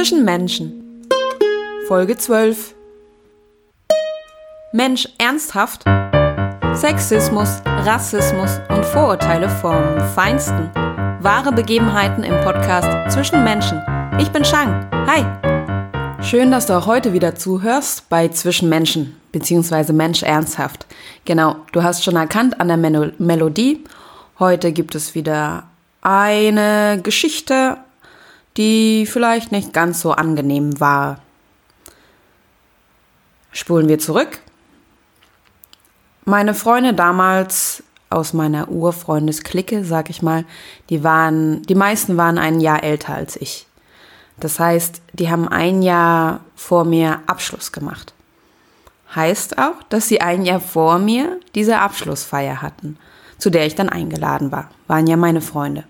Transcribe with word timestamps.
Zwischen 0.00 0.24
Menschen. 0.24 1.06
Folge 1.86 2.16
12. 2.16 2.74
Mensch, 4.72 5.06
ernsthaft? 5.18 5.84
Sexismus, 6.72 7.60
Rassismus 7.66 8.60
und 8.70 8.86
Vorurteile 8.86 9.50
vom 9.50 10.00
Feinsten. 10.14 10.70
Wahre 11.20 11.52
Begebenheiten 11.52 12.24
im 12.24 12.32
Podcast 12.42 13.12
Zwischen 13.12 13.44
Menschen. 13.44 13.82
Ich 14.18 14.30
bin 14.30 14.42
Shang. 14.42 14.88
Hi. 15.06 16.22
Schön, 16.22 16.50
dass 16.50 16.64
du 16.64 16.78
auch 16.78 16.86
heute 16.86 17.12
wieder 17.12 17.34
zuhörst 17.34 18.08
bei 18.08 18.28
Zwischen 18.28 18.70
Menschen, 18.70 19.20
beziehungsweise 19.32 19.92
Mensch 19.92 20.22
ernsthaft. 20.22 20.86
Genau, 21.26 21.56
du 21.72 21.82
hast 21.82 22.04
schon 22.04 22.16
erkannt 22.16 22.58
an 22.58 22.68
der 22.68 22.78
Mel 22.78 23.12
Melodie. 23.18 23.84
Heute 24.38 24.72
gibt 24.72 24.94
es 24.94 25.14
wieder 25.14 25.64
eine 26.00 27.00
Geschichte 27.02 27.76
die 28.56 29.06
vielleicht 29.06 29.52
nicht 29.52 29.72
ganz 29.72 30.00
so 30.00 30.12
angenehm 30.12 30.80
war. 30.80 31.20
Spulen 33.52 33.88
wir 33.88 33.98
zurück. 33.98 34.40
Meine 36.24 36.54
Freunde 36.54 36.94
damals 36.94 37.82
aus 38.10 38.32
meiner 38.32 38.68
Urfreundesklicke, 38.68 39.84
sag 39.84 40.10
ich 40.10 40.20
mal, 40.20 40.44
die 40.88 41.02
waren, 41.04 41.62
die 41.62 41.74
meisten 41.74 42.16
waren 42.16 42.38
ein 42.38 42.60
Jahr 42.60 42.82
älter 42.82 43.14
als 43.14 43.36
ich. 43.36 43.66
Das 44.38 44.58
heißt, 44.58 45.02
die 45.12 45.30
haben 45.30 45.48
ein 45.48 45.82
Jahr 45.82 46.40
vor 46.56 46.84
mir 46.84 47.20
Abschluss 47.26 47.72
gemacht. 47.72 48.14
Heißt 49.14 49.58
auch, 49.58 49.82
dass 49.88 50.08
sie 50.08 50.20
ein 50.20 50.44
Jahr 50.44 50.60
vor 50.60 50.98
mir 50.98 51.40
diese 51.54 51.78
Abschlussfeier 51.78 52.62
hatten, 52.62 52.96
zu 53.38 53.50
der 53.50 53.66
ich 53.66 53.74
dann 53.74 53.88
eingeladen 53.88 54.50
war. 54.52 54.70
Waren 54.86 55.06
ja 55.06 55.16
meine 55.16 55.40
Freunde. 55.40 55.84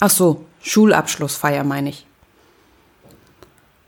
Ach 0.00 0.10
so, 0.10 0.44
Schulabschlussfeier 0.64 1.62
meine 1.62 1.90
ich. 1.90 2.06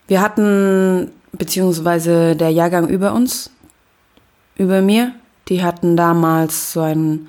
Wir 0.08 0.20
hatten, 0.20 1.10
beziehungsweise 1.32 2.36
der 2.36 2.50
Jahrgang 2.50 2.88
über 2.88 3.12
uns, 3.14 3.50
über 4.56 4.82
mir, 4.82 5.12
die 5.48 5.64
hatten 5.64 5.96
damals 5.96 6.72
so 6.72 6.82
ein 6.82 7.28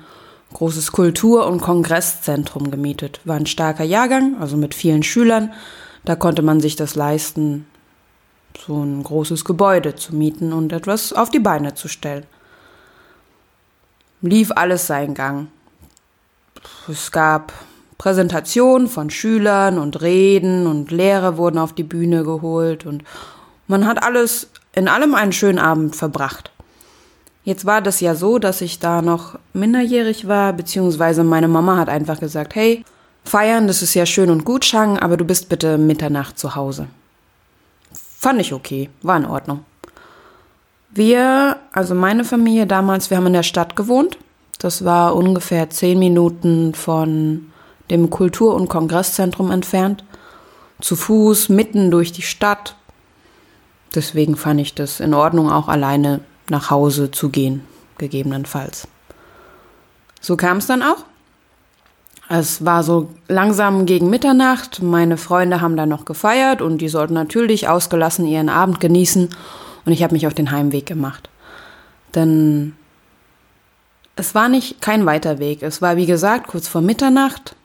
großes 0.52 0.92
Kultur- 0.92 1.46
und 1.46 1.60
Kongresszentrum 1.60 2.70
gemietet. 2.70 3.20
War 3.24 3.36
ein 3.36 3.46
starker 3.46 3.84
Jahrgang, 3.84 4.36
also 4.38 4.56
mit 4.56 4.74
vielen 4.74 5.02
Schülern. 5.02 5.52
Da 6.04 6.14
konnte 6.14 6.42
man 6.42 6.60
sich 6.60 6.76
das 6.76 6.94
leisten, 6.94 7.66
so 8.66 8.82
ein 8.82 9.02
großes 9.02 9.44
Gebäude 9.44 9.94
zu 9.94 10.14
mieten 10.14 10.52
und 10.52 10.72
etwas 10.72 11.12
auf 11.12 11.30
die 11.30 11.40
Beine 11.40 11.74
zu 11.74 11.88
stellen. 11.88 12.26
Lief 14.20 14.52
alles 14.54 14.86
seinen 14.86 15.14
Gang. 15.14 15.48
Es 16.88 17.12
gab 17.12 17.52
Präsentationen 17.98 18.86
von 18.86 19.10
Schülern 19.10 19.78
und 19.78 20.00
Reden 20.00 20.66
und 20.66 20.92
Lehrer 20.92 21.36
wurden 21.36 21.58
auf 21.58 21.72
die 21.72 21.82
Bühne 21.82 22.22
geholt 22.22 22.86
und 22.86 23.02
man 23.66 23.86
hat 23.86 24.02
alles 24.02 24.48
in 24.72 24.88
allem 24.88 25.14
einen 25.14 25.32
schönen 25.32 25.58
Abend 25.58 25.96
verbracht. 25.96 26.52
Jetzt 27.44 27.64
war 27.66 27.80
das 27.80 28.00
ja 28.00 28.14
so, 28.14 28.38
dass 28.38 28.60
ich 28.60 28.78
da 28.78 29.02
noch 29.02 29.38
minderjährig 29.52 30.28
war, 30.28 30.52
beziehungsweise 30.52 31.24
meine 31.24 31.48
Mama 31.48 31.76
hat 31.76 31.88
einfach 31.88 32.20
gesagt, 32.20 32.54
hey, 32.54 32.84
feiern, 33.24 33.66
das 33.66 33.82
ist 33.82 33.94
ja 33.94 34.06
schön 34.06 34.30
und 34.30 34.44
gut, 34.44 34.64
Shang, 34.64 34.98
aber 34.98 35.16
du 35.16 35.24
bist 35.24 35.48
bitte 35.48 35.76
Mitternacht 35.76 36.38
zu 36.38 36.54
Hause. 36.54 36.86
Fand 37.92 38.40
ich 38.40 38.52
okay, 38.52 38.90
war 39.02 39.16
in 39.16 39.26
Ordnung. 39.26 39.64
Wir, 40.90 41.56
also 41.72 41.94
meine 41.94 42.24
Familie 42.24 42.66
damals, 42.66 43.10
wir 43.10 43.16
haben 43.16 43.26
in 43.26 43.32
der 43.32 43.42
Stadt 43.42 43.76
gewohnt. 43.76 44.18
Das 44.58 44.84
war 44.84 45.14
ungefähr 45.14 45.70
zehn 45.70 45.98
Minuten 45.98 46.74
von 46.74 47.52
dem 47.90 48.10
Kultur- 48.10 48.54
und 48.54 48.68
Kongresszentrum 48.68 49.50
entfernt, 49.50 50.04
zu 50.80 50.96
Fuß 50.96 51.48
mitten 51.48 51.90
durch 51.90 52.12
die 52.12 52.22
Stadt. 52.22 52.76
Deswegen 53.94 54.36
fand 54.36 54.60
ich 54.60 54.74
das 54.74 55.00
in 55.00 55.14
Ordnung, 55.14 55.50
auch 55.50 55.68
alleine 55.68 56.20
nach 56.50 56.70
Hause 56.70 57.10
zu 57.10 57.30
gehen, 57.30 57.64
gegebenenfalls. 57.98 58.86
So 60.20 60.36
kam 60.36 60.58
es 60.58 60.66
dann 60.66 60.82
auch. 60.82 61.04
Es 62.28 62.64
war 62.64 62.82
so 62.82 63.08
langsam 63.28 63.86
gegen 63.86 64.10
Mitternacht. 64.10 64.82
Meine 64.82 65.16
Freunde 65.16 65.62
haben 65.62 65.76
dann 65.76 65.88
noch 65.88 66.04
gefeiert 66.04 66.60
und 66.60 66.78
die 66.78 66.88
sollten 66.88 67.14
natürlich 67.14 67.68
ausgelassen 67.68 68.26
ihren 68.26 68.50
Abend 68.50 68.80
genießen. 68.80 69.30
Und 69.86 69.92
ich 69.92 70.02
habe 70.02 70.12
mich 70.12 70.26
auf 70.26 70.34
den 70.34 70.50
Heimweg 70.50 70.84
gemacht. 70.84 71.30
Denn 72.14 72.74
es 74.16 74.34
war 74.34 74.50
nicht 74.50 74.82
kein 74.82 75.06
weiter 75.06 75.38
Weg. 75.38 75.62
Es 75.62 75.80
war, 75.80 75.96
wie 75.96 76.06
gesagt, 76.06 76.48
kurz 76.48 76.68
vor 76.68 76.82
Mitternacht 76.82 77.56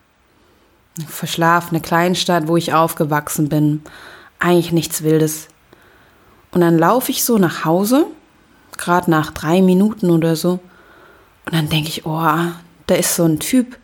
verschlafene 1.08 1.82
Kleinstadt, 1.82 2.48
wo 2.48 2.58
ich 2.58 2.74
aufgewachsen 2.74 3.50
bin. 3.50 3.82
Eigentlich 4.40 4.72
nichts 4.72 5.04
Wildes. 5.04 5.48
Und 6.52 6.62
dann 6.62 6.78
laufe 6.78 7.12
ich 7.12 7.24
so 7.24 7.38
nach 7.38 7.66
Hause, 7.66 8.06
gerade 8.78 9.10
nach 9.10 9.32
drei 9.32 9.62
Minuten 9.62 10.12
oder 10.12 10.36
so. 10.36 10.60
Und 11.46 11.54
dann 11.54 11.70
denke 11.70 11.90
ich, 11.90 12.06
oh, 12.06 12.36
da 12.88 12.96
ist 12.96 13.16
so 13.16 13.24
ein 13.24 13.40
Typ 13.40 13.78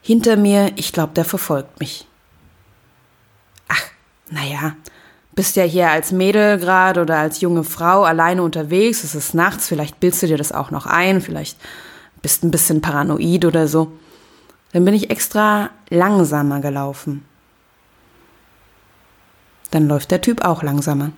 hinter 0.00 0.36
mir, 0.36 0.72
ich 0.76 0.92
glaube, 0.92 1.14
der 1.14 1.24
verfolgt 1.24 1.80
mich. 1.80 2.06
Ach, 3.68 3.82
naja, 4.30 4.76
bist 5.34 5.56
ja 5.56 5.64
hier 5.64 5.90
als 5.90 6.12
Mädel 6.12 6.58
gerade 6.58 7.00
oder 7.00 7.18
als 7.18 7.40
junge 7.40 7.64
Frau 7.64 8.04
alleine 8.04 8.42
unterwegs, 8.42 9.02
es 9.02 9.14
ist 9.14 9.34
nachts, 9.34 9.66
vielleicht 9.66 9.98
bildest 10.00 10.22
du 10.22 10.26
dir 10.28 10.38
das 10.38 10.52
auch 10.52 10.70
noch 10.70 10.86
ein, 10.86 11.20
vielleicht 11.20 11.58
bist 12.22 12.44
ein 12.44 12.50
bisschen 12.50 12.80
paranoid 12.80 13.44
oder 13.44 13.66
so. 13.66 13.92
Dann 14.74 14.84
bin 14.84 14.92
ich 14.92 15.08
extra 15.08 15.70
langsamer 15.88 16.58
gelaufen. 16.58 17.24
Dann 19.70 19.86
läuft 19.86 20.10
der 20.10 20.20
Typ 20.20 20.44
auch 20.44 20.64
langsamer. 20.64 21.12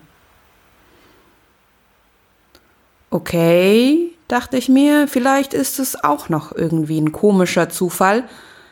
Okay, 3.08 4.12
dachte 4.28 4.58
ich 4.58 4.68
mir, 4.68 5.08
vielleicht 5.08 5.54
ist 5.54 5.78
es 5.78 6.04
auch 6.04 6.28
noch 6.28 6.52
irgendwie 6.52 7.00
ein 7.00 7.12
komischer 7.12 7.70
Zufall. 7.70 8.24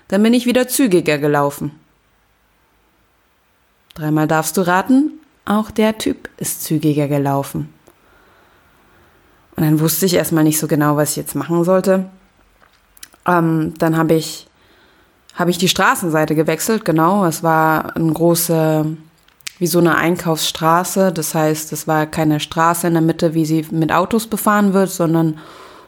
Dann 0.09 0.23
bin 0.23 0.35
ich 0.35 0.45
wieder 0.45 0.69
zügiger 0.69 1.17
gelaufen. 1.17 1.71
Dreimal 3.95 4.27
darfst 4.27 4.59
du 4.59 4.67
raten, 4.67 5.13
auch 5.47 5.71
der 5.71 5.97
Typ 5.97 6.29
ist 6.37 6.63
zügiger 6.63 7.09
gelaufen. 7.09 7.73
Und 9.57 9.63
dann 9.65 9.81
wusste 9.81 10.05
ich 10.05 10.13
erstmal 10.13 10.45
nicht 10.45 10.59
so 10.59 10.67
genau, 10.67 10.99
was 10.99 11.13
ich 11.13 11.17
jetzt 11.17 11.35
machen 11.35 11.65
sollte. 11.65 12.11
Ähm, 13.27 13.73
dann 13.79 13.97
habe 13.97 14.13
ich 14.13 14.47
habe 15.35 15.51
ich 15.51 15.59
die 15.59 15.69
Straßenseite 15.69 16.35
gewechselt, 16.35 16.85
genau. 16.85 17.27
Es 17.27 17.43
war 17.43 17.97
eine 17.97 18.13
große, 18.13 18.97
wie 19.59 19.67
so 19.67 19.81
eine 19.81 19.97
Einkaufsstraße. 19.97 21.13
Das 21.13 21.35
heißt, 21.35 21.73
es 21.73 21.89
war 21.89 22.07
keine 22.07 22.41
Straße 22.41 22.87
in 22.87 22.95
der 22.95 23.03
Mitte, 23.03 23.35
wie 23.35 23.45
sie 23.45 23.67
mit 23.71 23.93
Autos 23.93 24.29
befahren 24.29 24.73
wird, 24.73 24.91
sondern 24.91 25.39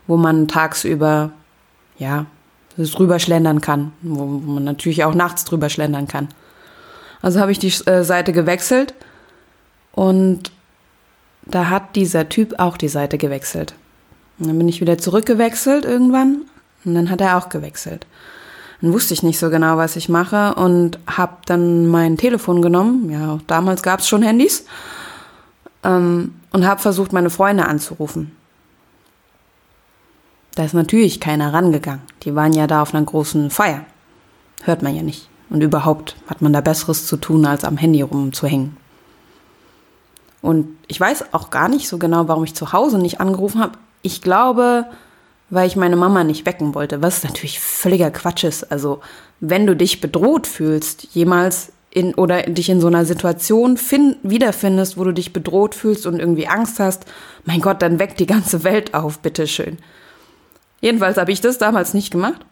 wo 0.07 0.17
man 0.17 0.49
tagsüber, 0.49 1.31
ja, 1.99 2.27
drüber 2.77 3.19
schlendern 3.19 3.61
kann, 3.61 3.93
wo, 4.03 4.27
man 4.27 4.65
natürlich 4.65 5.05
auch 5.05 5.15
nachts 5.15 5.45
drüber 5.45 5.71
schlendern 5.71 6.09
kann. 6.09 6.29
Also 7.23 7.41
habe 7.41 7.53
ich 7.53 7.59
die 7.59 7.73
äh, 7.89 8.05
Seite 8.05 8.33
gewechselt 8.33 8.95
und 9.93 10.53
da 11.47 11.71
hat 11.71 11.97
dieser 11.97 12.29
Typ 12.29 12.59
auch 12.59 12.77
die 12.77 12.89
Seite 12.89 13.17
gewechselt. 13.17 13.75
Und 14.39 14.49
dann 14.49 14.59
bin 14.59 14.69
ich 14.69 14.81
wieder 14.81 14.99
zurückgewechselt 14.99 15.85
irgendwann 15.85 16.43
und 16.85 16.95
dann 16.95 17.09
hat 17.11 17.21
er 17.21 17.39
auch 17.39 17.49
gewechselt. 17.49 18.07
Dann 18.81 18.93
wusste 18.93 19.15
ich 19.15 19.23
nicht 19.23 19.39
so 19.39 19.51
genau, 19.51 19.77
was 19.77 19.97
ich 19.97 20.09
mache 20.09 20.55
und 20.55 20.99
habe 21.07 21.39
dann 21.47 21.87
mein 21.87 22.17
Telefon 22.17 22.61
genommen. 22.63 23.11
Ja, 23.11 23.39
damals 23.47 23.83
gab 23.83 24.01
es 24.01 24.09
schon 24.09 24.23
Handys. 24.23 24.67
Ähm, 25.83 26.35
und 26.53 26.67
habe 26.67 26.81
versucht, 26.81 27.13
meine 27.13 27.31
Freunde 27.31 27.67
anzurufen. 27.67 28.33
Da 30.55 30.65
ist 30.65 30.73
natürlich 30.73 31.21
keiner 31.21 31.53
rangegangen. 31.53 32.03
Die 32.23 32.35
waren 32.35 32.55
ja 32.55 32.67
da 32.67 32.83
auf 32.83 32.95
einer 32.95 33.05
großen 33.05 33.51
Feier. 33.51 33.85
Hört 34.65 34.83
man 34.83 34.97
ja 34.97 35.03
nicht. 35.03 35.29
Und 35.51 35.63
überhaupt 35.63 36.17
hat 36.27 36.41
man 36.41 36.53
da 36.53 36.61
Besseres 36.61 37.07
zu 37.07 37.19
tun, 37.19 37.45
als 37.45 37.63
am 37.65 37.77
Handy 37.77 38.01
rumzuhängen. 38.01 38.77
Und 40.41 40.69
ich 40.87 40.99
weiß 40.99 41.35
auch 41.35 41.51
gar 41.51 41.69
nicht 41.69 41.89
so 41.89 41.99
genau, 41.99 42.29
warum 42.29 42.45
ich 42.45 42.55
zu 42.55 42.73
Hause 42.73 42.99
nicht 42.99 43.21
angerufen 43.21 43.61
habe. 43.61 43.79
Ich 44.03 44.23
glaube, 44.23 44.87
weil 45.49 45.67
ich 45.67 45.77
meine 45.77 45.97
Mama 45.97 46.25
nicht 46.25 46.47
wecken 46.47 46.75
wollte, 46.75 47.03
was 47.03 47.23
natürlich 47.23 47.61
völliger 47.61 48.11
Quatsch 48.11 48.45
ist. 48.45 48.65
Also, 48.73 49.01
wenn 49.41 49.67
du 49.67 49.77
dich 49.77 50.01
bedroht 50.01 50.47
fühlst, 50.47 51.09
jemals 51.15 51.73
in 51.91 52.15
oder 52.15 52.43
dich 52.43 52.69
in 52.69 52.81
so 52.81 52.89
einer 52.89 53.05
Situation 53.05 53.77
find, 53.77 54.19
wiederfindest, 54.23 54.99
wo 54.99 55.05
du 55.05 55.13
dich 55.13 55.33
bedroht 55.33 55.75
fühlst 55.75 56.07
und 56.07 56.19
irgendwie 56.19 56.49
Angst 56.49 56.79
hast, 56.79 57.07
mein 57.45 57.61
Gott, 57.61 57.81
dann 57.81 57.99
weckt 57.99 58.21
die 58.21 58.27
ganze 58.27 58.65
Welt 58.65 58.93
auf, 58.93 59.21
bitteschön. 59.21 59.79
Jedenfalls 60.81 61.17
habe 61.17 61.33
ich 61.33 61.41
das 61.41 61.59
damals 61.59 61.95
nicht 61.95 62.11
gemacht. 62.11 62.45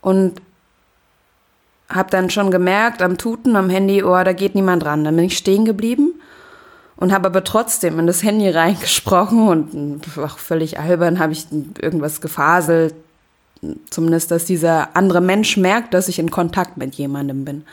Und 0.00 0.40
habe 1.88 2.10
dann 2.10 2.30
schon 2.30 2.50
gemerkt 2.50 3.00
am 3.00 3.16
Tuten 3.16 3.56
am 3.56 3.70
Handy, 3.70 4.02
oh, 4.02 4.24
da 4.24 4.32
geht 4.32 4.54
niemand 4.54 4.84
ran. 4.84 5.04
Dann 5.04 5.16
bin 5.16 5.26
ich 5.26 5.38
stehen 5.38 5.64
geblieben 5.64 6.13
und 6.96 7.12
habe 7.12 7.26
aber 7.26 7.44
trotzdem 7.44 7.98
in 7.98 8.06
das 8.06 8.22
Handy 8.22 8.48
reingesprochen 8.48 9.48
und 9.48 10.02
auch 10.18 10.38
völlig 10.38 10.78
albern 10.78 11.18
habe 11.18 11.32
ich 11.32 11.46
irgendwas 11.80 12.20
gefaselt. 12.20 12.94
Zumindest, 13.90 14.30
dass 14.30 14.44
dieser 14.44 14.94
andere 14.94 15.20
Mensch 15.20 15.56
merkt, 15.56 15.94
dass 15.94 16.08
ich 16.08 16.18
in 16.18 16.30
Kontakt 16.30 16.76
mit 16.76 16.94
jemandem 16.96 17.44
bin. 17.44 17.64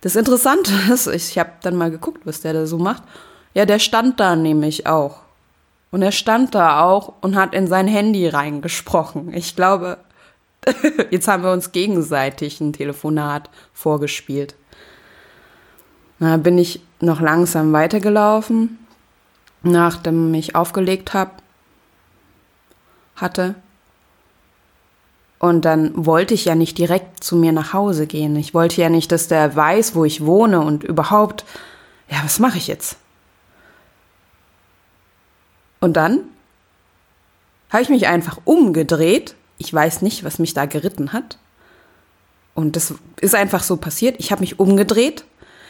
Das 0.00 0.16
Interessante 0.16 0.72
ist, 0.92 1.06
ich 1.06 1.38
habe 1.38 1.50
dann 1.62 1.76
mal 1.76 1.90
geguckt, 1.90 2.22
was 2.24 2.40
der 2.40 2.52
da 2.52 2.66
so 2.66 2.78
macht. 2.78 3.02
Ja, 3.54 3.64
der 3.64 3.78
stand 3.78 4.20
da 4.20 4.36
nämlich 4.36 4.86
auch. 4.86 5.20
Und 5.90 6.02
er 6.02 6.12
stand 6.12 6.56
da 6.56 6.82
auch 6.82 7.12
und 7.20 7.36
hat 7.36 7.54
in 7.54 7.68
sein 7.68 7.86
Handy 7.86 8.26
reingesprochen. 8.26 9.32
Ich 9.32 9.54
glaube, 9.54 9.98
jetzt 11.10 11.28
haben 11.28 11.44
wir 11.44 11.52
uns 11.52 11.70
gegenseitig 11.72 12.60
ein 12.60 12.72
Telefonat 12.72 13.48
vorgespielt. 13.72 14.56
Da 16.18 16.36
bin 16.36 16.58
ich 16.58 16.80
noch 17.00 17.20
langsam 17.20 17.72
weitergelaufen, 17.72 18.78
nachdem 19.62 20.32
ich 20.34 20.54
aufgelegt 20.54 21.12
hab, 21.14 21.42
hatte. 23.16 23.54
Und 25.38 25.64
dann 25.64 26.06
wollte 26.06 26.34
ich 26.34 26.46
ja 26.46 26.54
nicht 26.54 26.78
direkt 26.78 27.22
zu 27.22 27.36
mir 27.36 27.52
nach 27.52 27.72
Hause 27.72 28.06
gehen. 28.06 28.34
Ich 28.36 28.54
wollte 28.54 28.80
ja 28.80 28.88
nicht, 28.88 29.12
dass 29.12 29.28
der 29.28 29.54
weiß, 29.54 29.94
wo 29.94 30.04
ich 30.04 30.24
wohne 30.24 30.60
und 30.60 30.84
überhaupt, 30.84 31.44
ja, 32.08 32.18
was 32.24 32.38
mache 32.38 32.56
ich 32.56 32.66
jetzt? 32.66 32.96
Und 35.80 35.98
dann 35.98 36.20
habe 37.68 37.82
ich 37.82 37.90
mich 37.90 38.06
einfach 38.06 38.38
umgedreht. 38.44 39.34
Ich 39.58 39.74
weiß 39.74 40.00
nicht, 40.00 40.24
was 40.24 40.38
mich 40.38 40.54
da 40.54 40.64
geritten 40.64 41.12
hat. 41.12 41.36
Und 42.54 42.76
das 42.76 42.94
ist 43.20 43.34
einfach 43.34 43.62
so 43.62 43.76
passiert. 43.76 44.16
Ich 44.18 44.32
habe 44.32 44.40
mich 44.40 44.58
umgedreht, 44.58 45.24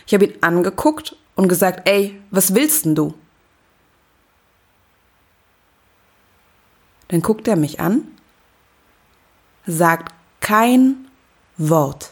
ich 0.06 0.14
habe 0.14 0.26
ihn 0.26 0.42
angeguckt 0.42 1.16
und 1.34 1.48
gesagt, 1.48 1.88
ey, 1.88 2.20
was 2.30 2.54
willst 2.54 2.84
denn 2.84 2.94
du? 2.94 3.14
Dann 7.08 7.22
guckt 7.22 7.46
er 7.48 7.56
mich 7.56 7.80
an, 7.80 8.06
sagt 9.66 10.14
kein 10.40 11.08
Wort, 11.56 12.10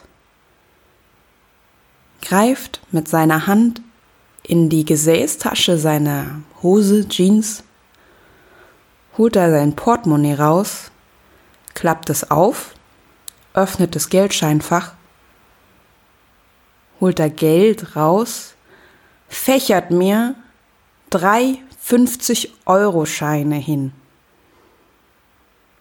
greift 2.20 2.80
mit 2.92 3.08
seiner 3.08 3.46
Hand 3.46 3.82
in 4.42 4.68
die 4.68 4.84
Gesäßtasche 4.84 5.78
seiner 5.78 6.42
Hose, 6.62 7.08
Jeans 7.08 7.64
holt 9.18 9.36
er 9.36 9.50
sein 9.50 9.76
Portemonnaie 9.76 10.34
raus, 10.34 10.90
klappt 11.74 12.10
es 12.10 12.30
auf, 12.30 12.74
öffnet 13.54 13.94
das 13.94 14.08
Geldscheinfach, 14.08 14.94
holt 17.02 17.18
er 17.18 17.30
Geld 17.30 17.96
raus, 17.96 18.54
fächert 19.28 19.90
mir 19.90 20.36
drei 21.10 21.58
50-Euro-Scheine 21.84 23.56
hin 23.56 23.92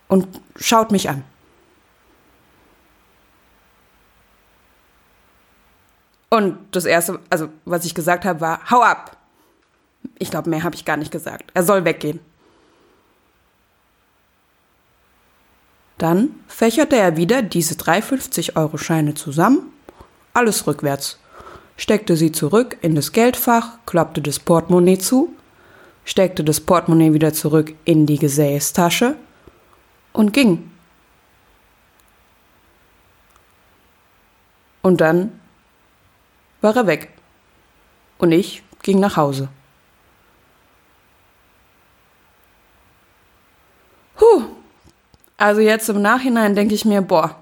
und 0.07 0.27
schaut 0.56 0.91
mich 0.91 1.09
an. 1.09 1.23
Und 6.29 6.57
das 6.71 6.85
Erste, 6.85 7.19
also 7.29 7.50
was 7.65 7.85
ich 7.85 7.94
gesagt 7.94 8.25
habe, 8.25 8.41
war, 8.41 8.71
hau 8.71 8.81
ab. 8.81 9.18
Ich 10.18 10.31
glaube, 10.31 10.50
mehr 10.50 10.63
habe 10.63 10.75
ich 10.75 10.85
gar 10.85 10.97
nicht 10.97 11.12
gesagt. 11.12 11.51
Er 11.53 11.63
soll 11.63 11.85
weggehen. 11.85 12.19
Dann 16.00 16.33
fächerte 16.47 16.95
er 16.95 17.15
wieder 17.15 17.44
diese 17.44 17.75
drei 17.75 18.00
50-Euro-Scheine 18.00 19.13
zusammen, 19.13 19.71
alles 20.33 20.68
rückwärts, 20.68 21.18
steckte 21.78 22.16
sie 22.16 22.31
zurück 22.31 22.78
in 22.81 22.95
das 22.95 23.12
Geldfach, 23.12 23.78
klappte 23.86 24.22
das 24.22 24.39
Portemonnaie 24.39 24.98
zu, 24.98 25.33
steckte 26.06 26.44
das 26.44 26.60
Portemonnaie 26.60 27.13
wieder 27.13 27.33
zurück 27.33 27.74
in 27.86 28.06
die 28.06 28.18
Gesäßtasche 28.18 29.16
und 30.13 30.33
ging. 30.33 30.72
Und 34.81 35.01
dann 35.01 35.39
war 36.62 36.75
er 36.75 36.88
weg. 36.88 37.10
Und 38.18 38.31
ich 38.31 38.63
ging 38.83 39.00
nach 39.00 39.18
Hause. 39.18 39.50
Huh, 44.19 44.44
also 45.38 45.62
jetzt 45.62 45.89
im 45.89 46.01
Nachhinein 46.01 46.56
denke 46.56 46.75
ich 46.75 46.86
mir, 46.86 47.01
boah, 47.01 47.36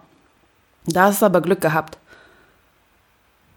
da 0.86 1.04
hast 1.06 1.22
du 1.22 1.26
aber 1.26 1.42
Glück 1.42 1.62
gehabt. 1.62 1.98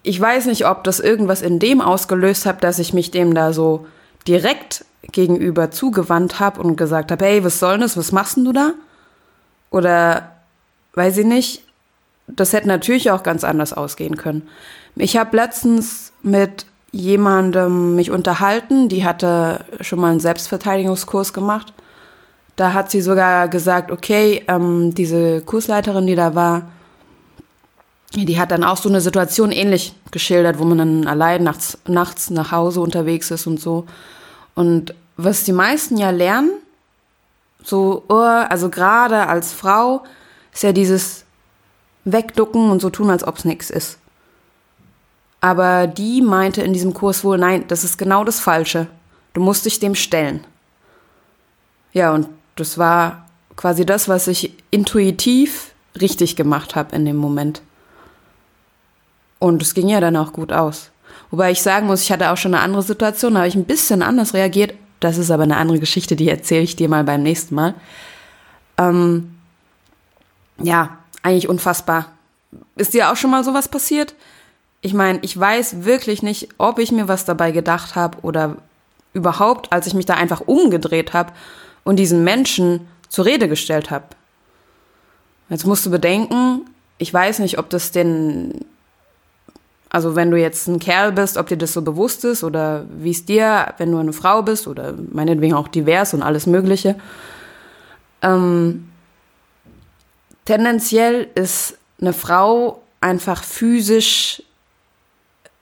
Ich 0.02 0.20
weiß 0.20 0.46
nicht, 0.46 0.66
ob 0.66 0.84
das 0.84 1.00
irgendwas 1.00 1.43
in 1.43 1.58
dem 1.58 1.81
ausgelöst 1.81 2.46
hat, 2.46 2.64
dass 2.64 2.78
ich 2.78 2.93
mich 2.93 3.10
dem 3.10 3.34
da 3.34 3.52
so 3.52 3.87
direkt 4.26 4.84
gegenüber 5.02 5.70
zugewandt 5.70 6.40
habe 6.40 6.60
und 6.60 6.76
gesagt 6.76 7.12
habe, 7.12 7.25
hey, 7.25 7.44
was 7.44 7.58
soll 7.58 7.78
das, 7.78 7.96
was 7.96 8.12
machst 8.12 8.37
denn 8.37 8.44
du 8.44 8.52
da? 8.52 8.72
Oder 9.70 10.32
weiß 10.94 11.19
ich 11.19 11.26
nicht, 11.26 11.64
das 12.26 12.52
hätte 12.52 12.69
natürlich 12.69 13.10
auch 13.10 13.22
ganz 13.22 13.44
anders 13.44 13.72
ausgehen 13.72 14.16
können. 14.16 14.49
Ich 14.96 15.16
habe 15.16 15.37
letztens 15.37 16.12
mit 16.22 16.66
jemandem 16.93 17.96
mich 17.96 18.10
unterhalten, 18.10 18.88
die 18.88 19.05
hatte 19.05 19.64
schon 19.81 20.00
mal 20.00 20.10
einen 20.10 20.20
Selbstverteidigungskurs 20.20 21.32
gemacht 21.32 21.72
da 22.56 22.75
hat 22.75 22.90
sie 22.90 23.00
sogar 23.00 23.48
gesagt, 23.48 23.90
okay, 23.90 24.44
ähm, 24.48 24.94
diese 24.94 25.40
Kursleiterin, 25.43 26.06
die 26.06 26.14
da 26.14 26.34
war, 26.34 26.70
die 28.12 28.38
hat 28.38 28.50
dann 28.50 28.64
auch 28.64 28.76
so 28.76 28.88
eine 28.88 29.00
Situation 29.00 29.53
ähnlich 29.53 29.94
geschildert, 30.11 30.59
wo 30.59 30.64
man 30.64 30.79
dann 30.79 31.06
allein 31.06 31.43
nachts, 31.43 31.79
nachts 31.87 32.31
nach 32.31 32.53
Hause 32.53 32.81
unterwegs 32.81 33.31
ist 33.31 33.47
und 33.47 33.61
so. 33.61 33.87
Und 34.55 34.94
was 35.17 35.44
die 35.44 35.53
meisten 35.53 35.97
ja 35.97 36.11
lernen, 36.11 36.50
so, 37.64 38.05
oh, 38.09 38.14
also 38.14 38.69
gerade 38.69 39.29
als 39.29 39.53
Frau, 39.53 40.03
ist 40.53 40.62
ja 40.62 40.73
dieses 40.73 41.25
Wegducken 42.05 42.70
und 42.70 42.82
so 42.82 42.91
tun, 42.91 43.11
als 43.11 43.26
ob 43.26 43.38
es 43.38 43.44
nichts 43.44 43.70
ist. 43.70 43.99
Aber 45.41 45.87
die 45.87 46.23
meinte 46.23 46.62
in 46.62 46.73
diesem 46.73 46.94
Kurs 46.94 47.25
wohl, 47.25 47.38
nein, 47.38 47.65
das 47.69 47.85
ist 47.85 47.99
genau 47.99 48.25
das 48.25 48.41
Falsche. 48.41 48.88
Du 49.32 49.41
musst 49.41 49.65
dich 49.65 49.81
dem 49.81 49.94
stellen. 49.94 50.44
Ja, 51.93 52.12
und 52.12 52.29
das 52.56 52.79
war 52.79 53.29
quasi 53.56 53.87
das, 53.87 54.08
was 54.08 54.29
ich 54.29 54.55
intuitiv 54.70 55.73
richtig 56.00 56.37
gemacht 56.37 56.75
habe 56.75 56.94
in 56.94 57.05
dem 57.05 57.17
Moment. 57.17 57.62
Und 59.43 59.61
es 59.61 59.75
ging 59.75 59.89
ja 59.89 59.99
dann 59.99 60.15
auch 60.15 60.33
gut 60.33 60.53
aus. 60.53 60.93
Wobei 61.33 61.50
ich 61.50 61.62
sagen 61.62 61.89
muss, 61.89 62.03
ich 62.03 62.12
hatte 62.12 62.31
auch 62.31 62.37
schon 62.37 62.55
eine 62.55 62.62
andere 62.62 62.85
Situation, 62.85 63.35
da 63.35 63.41
habe 63.41 63.49
ich 63.49 63.56
ein 63.56 63.65
bisschen 63.65 64.00
anders 64.00 64.35
reagiert. 64.35 64.73
Das 65.00 65.19
ist 65.19 65.33
aber 65.33 65.43
eine 65.43 65.56
andere 65.56 65.81
Geschichte, 65.81 66.15
die 66.15 66.29
erzähle 66.29 66.62
ich 66.62 66.77
dir 66.77 66.89
mal 66.89 67.03
beim 67.03 67.25
nächsten 67.25 67.56
Mal. 67.56 67.75
Ähm, 68.79 69.35
ja, 70.62 70.97
eigentlich 71.25 71.49
unfassbar. 71.49 72.12
Ist 72.77 72.94
dir 72.94 73.11
auch 73.11 73.17
schon 73.17 73.33
mal 73.33 73.43
sowas 73.43 73.67
passiert? 73.67 74.15
Ich 74.81 74.94
meine, 74.94 75.19
ich 75.23 75.37
weiß 75.37 75.84
wirklich 75.84 76.22
nicht, 76.22 76.51
ob 76.58 76.79
ich 76.79 76.93
mir 76.93 77.08
was 77.08 77.25
dabei 77.25 77.51
gedacht 77.51 77.96
habe 77.96 78.19
oder 78.22 78.58
überhaupt, 79.13 79.72
als 79.72 79.89
ich 79.89 79.94
mich 79.94 80.06
da 80.06 80.15
einfach 80.15 80.43
umgedreht 80.43 81.15
habe 81.15 81.32
und 81.82 81.96
diesen 81.96 82.22
Menschen 82.22 82.87
zur 83.08 83.25
Rede 83.25 83.49
gestellt 83.49 83.91
habe. 83.91 84.05
Jetzt 85.49 85.67
musst 85.67 85.84
du 85.84 85.91
bedenken, 85.91 86.61
ich 86.99 87.13
weiß 87.13 87.41
nicht, 87.41 87.58
ob 87.58 87.70
das 87.70 87.91
denn, 87.91 88.65
also 89.93 90.17
wenn 90.17 90.31
du 90.31 90.39
jetzt 90.39 90.69
ein 90.69 90.79
Kerl 90.79 91.13
bist, 91.13 91.37
ob 91.37 91.49
dir 91.49 91.58
das 91.58 91.75
so 91.75 91.82
bewusst 91.82 92.25
ist 92.25 92.43
oder 92.43 92.87
wie 92.96 93.11
es 93.11 93.27
dir, 93.27 93.75
wenn 93.77 93.93
du 93.93 93.99
eine 93.99 94.15
Frau 94.15 94.41
bist 94.41 94.67
oder 94.67 94.94
meinetwegen 95.13 95.53
auch 95.53 95.69
divers 95.69 96.15
und 96.15 96.22
alles 96.22 96.46
Mögliche. 96.46 96.96
Ähm, 98.22 98.89
tendenziell 100.46 101.29
ist 101.34 101.77
eine 102.01 102.15
Frau 102.15 102.81
einfach 103.03 103.44
physisch 103.44 104.43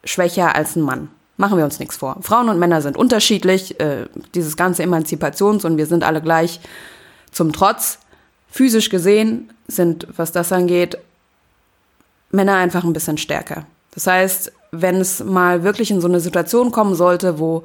schwächer 0.05 0.55
als 0.55 0.77
ein 0.77 0.83
Mann. 0.83 1.09
Machen 1.37 1.59
wir 1.59 1.65
uns 1.65 1.81
nichts 1.81 1.97
vor. 1.97 2.19
Frauen 2.21 2.49
und 2.49 2.61
Männer 2.61 2.83
sind 2.83 2.97
unterschiedlich. 2.97 3.81
Äh, 3.81 4.07
dieses 4.37 4.57
ganze 4.57 4.85
Emanzipations- 4.85 5.67
und 5.67 5.77
wir 5.77 5.87
sind 5.87 6.05
alle 6.05 6.23
gleich 6.23 6.61
zum 7.33 7.53
Trotz. 7.53 7.99
Physisch 8.49 8.91
gesehen 8.91 9.53
sind, 9.67 10.07
was 10.17 10.31
das 10.31 10.53
angeht, 10.53 10.99
Männer 12.31 12.55
einfach 12.57 12.85
ein 12.85 12.93
bisschen 12.93 13.19
stärker. 13.19 13.67
Das 13.93 14.07
heißt, 14.07 14.53
wenn 14.73 14.97
es 14.97 15.23
mal 15.23 15.63
wirklich 15.65 15.91
in 15.91 16.01
so 16.01 16.09
eine 16.09 16.21
Situation 16.21 16.71
kommen 16.71 16.95
sollte, 16.95 17.39
wo, 17.39 17.65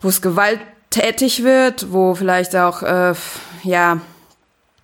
wo 0.00 0.08
es 0.08 0.22
gewalttätig 0.22 1.44
wird, 1.44 1.92
wo 1.92 2.14
vielleicht 2.14 2.56
auch, 2.56 2.82
äh, 2.82 3.14
ja, 3.62 4.00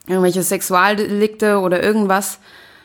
irgendwelche 0.06 0.42
Sexualdelikte 0.42 1.58
oder 1.58 1.82
irgendwas, 1.82 2.38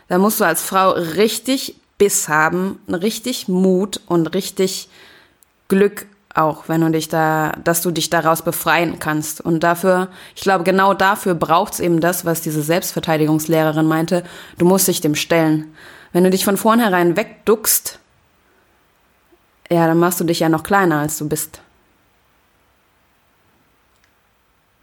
da 0.08 0.18
musst 0.18 0.40
du 0.40 0.46
als 0.46 0.64
Frau 0.64 0.92
richtig 0.92 1.76
Biss 1.98 2.30
haben, 2.30 2.80
richtig 2.88 3.50
Mut 3.50 4.00
und 4.08 4.34
richtig 4.34 4.90
Glück 5.68 6.08
auch, 6.34 6.70
wenn 6.70 6.82
du 6.82 6.92
dich 6.92 7.10
da, 7.10 7.54
dass 7.64 7.82
du 7.82 7.92
dich 7.92 8.10
daraus 8.10 8.42
befreien 8.44 9.00
kannst. 9.00 9.42
Und 9.42 9.62
dafür, 9.62 10.10
ich 10.36 10.42
glaube, 10.42 10.64
genau 10.64 10.94
dafür 10.94 11.34
braucht 11.34 11.74
es 11.74 11.80
eben 11.80 12.02
das, 12.02 12.26
was 12.26 12.42
diese 12.42 12.62
Selbstverteidigungslehrerin 12.62 13.86
meinte. 13.86 14.24
Du 14.58 14.66
musst 14.66 14.88
dich 14.88 15.02
dem 15.02 15.16
stellen. 15.16 15.74
Wenn 16.14 16.24
du 16.24 16.30
dich 16.30 16.46
von 16.46 16.58
vornherein 16.58 17.18
wegduckst, 17.18 18.00
ja, 19.72 19.88
dann 19.88 20.00
machst 20.00 20.20
du 20.20 20.24
dich 20.24 20.40
ja 20.40 20.50
noch 20.50 20.64
kleiner, 20.64 21.00
als 21.00 21.18
du 21.18 21.28
bist. 21.28 21.62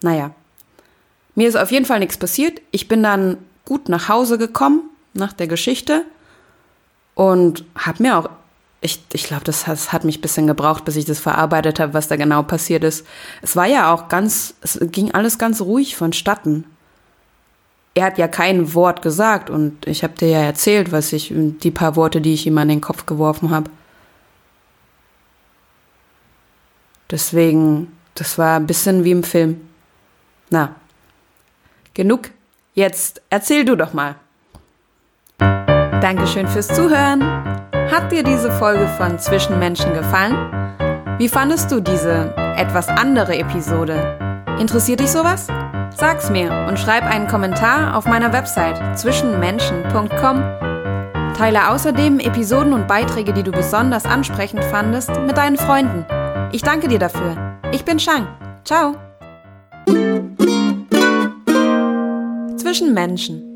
Naja. 0.02 0.32
Mir 1.34 1.48
ist 1.48 1.56
auf 1.56 1.70
jeden 1.70 1.84
Fall 1.84 1.98
nichts 1.98 2.16
passiert. 2.16 2.60
Ich 2.70 2.88
bin 2.88 3.02
dann 3.02 3.38
gut 3.64 3.88
nach 3.88 4.08
Hause 4.08 4.38
gekommen 4.38 4.88
nach 5.12 5.32
der 5.32 5.48
Geschichte 5.48 6.04
und 7.14 7.64
habe 7.74 8.02
mir 8.02 8.18
auch 8.18 8.30
ich, 8.80 9.02
ich 9.12 9.24
glaube, 9.24 9.44
das, 9.44 9.64
das 9.64 9.92
hat 9.92 10.04
mich 10.04 10.18
ein 10.18 10.20
bisschen 10.20 10.46
gebraucht, 10.46 10.84
bis 10.84 10.96
ich 10.96 11.04
das 11.04 11.18
verarbeitet 11.18 11.80
habe, 11.80 11.94
was 11.94 12.08
da 12.08 12.16
genau 12.16 12.42
passiert 12.42 12.84
ist. 12.84 13.06
Es 13.42 13.56
war 13.56 13.66
ja 13.66 13.92
auch 13.92 14.08
ganz, 14.08 14.54
es 14.60 14.78
ging 14.80 15.12
alles 15.12 15.38
ganz 15.38 15.60
ruhig 15.60 15.96
vonstatten. 15.96 16.64
Er 17.94 18.04
hat 18.04 18.18
ja 18.18 18.28
kein 18.28 18.74
Wort 18.74 19.00
gesagt 19.00 19.48
und 19.48 19.86
ich 19.86 20.02
habe 20.04 20.14
dir 20.14 20.28
ja 20.28 20.40
erzählt, 20.40 20.92
was 20.92 21.12
ich, 21.12 21.32
die 21.34 21.70
paar 21.70 21.96
Worte, 21.96 22.20
die 22.20 22.34
ich 22.34 22.46
ihm 22.46 22.58
an 22.58 22.68
den 22.68 22.82
Kopf 22.82 23.06
geworfen 23.06 23.50
habe. 23.50 23.70
Deswegen, 27.10 27.96
das 28.14 28.36
war 28.36 28.56
ein 28.56 28.66
bisschen 28.66 29.04
wie 29.04 29.12
im 29.12 29.22
Film. 29.22 29.60
Na, 30.50 30.74
genug. 31.94 32.30
Jetzt 32.74 33.22
erzähl 33.30 33.64
du 33.64 33.76
doch 33.76 33.94
mal. 33.94 34.16
Dankeschön 35.38 36.46
fürs 36.46 36.68
Zuhören. 36.68 37.75
Hat 37.90 38.10
dir 38.10 38.22
diese 38.22 38.50
Folge 38.50 38.88
von 38.98 39.18
Zwischenmenschen 39.18 39.94
gefallen? 39.94 40.36
Wie 41.18 41.28
fandest 41.28 41.70
du 41.70 41.80
diese 41.80 42.34
etwas 42.56 42.88
andere 42.88 43.38
Episode? 43.38 44.18
Interessiert 44.58 45.00
dich 45.00 45.10
sowas? 45.10 45.46
Sag's 45.94 46.28
mir 46.28 46.66
und 46.68 46.78
schreib 46.78 47.04
einen 47.04 47.28
Kommentar 47.28 47.96
auf 47.96 48.06
meiner 48.06 48.32
Website 48.32 48.98
zwischenmenschen.com. 48.98 50.42
Teile 51.36 51.70
außerdem 51.70 52.18
Episoden 52.18 52.72
und 52.72 52.88
Beiträge, 52.88 53.32
die 53.32 53.42
du 53.42 53.52
besonders 53.52 54.04
ansprechend 54.04 54.64
fandest, 54.64 55.10
mit 55.26 55.36
deinen 55.36 55.56
Freunden. 55.56 56.04
Ich 56.52 56.62
danke 56.62 56.88
dir 56.88 56.98
dafür. 56.98 57.36
Ich 57.72 57.84
bin 57.84 57.98
Shang. 57.98 58.26
Ciao. 58.64 58.96
Zwischen 62.56 62.94
Menschen. 62.94 63.55